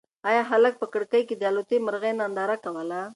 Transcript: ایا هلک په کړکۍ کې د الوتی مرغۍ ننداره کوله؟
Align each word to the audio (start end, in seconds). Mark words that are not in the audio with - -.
ایا 0.29 0.41
هلک 0.51 0.73
په 0.81 0.87
کړکۍ 0.93 1.21
کې 1.27 1.35
د 1.37 1.43
الوتی 1.49 1.77
مرغۍ 1.85 2.13
ننداره 2.19 2.57
کوله؟ 2.63 3.01